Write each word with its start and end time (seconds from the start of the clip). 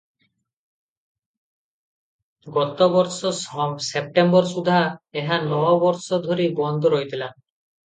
ଗତ 2.55 2.89
ବର୍ଷ 2.95 3.35
ସେପ୍ଟେମ୍ବର 3.89 4.53
ସୁଦ୍ଧା 4.55 4.81
ଏହା 5.23 5.41
ନଅ 5.53 5.71
ବର୍ଷ 5.87 6.23
ଧରି 6.27 6.51
ବନ୍ଦ 6.65 6.95
ରହିଥିଲା। 6.99 7.33